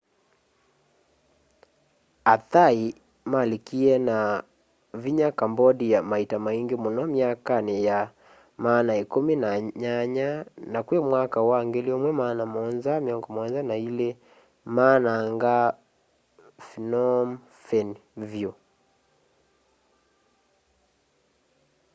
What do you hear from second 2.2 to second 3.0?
a thai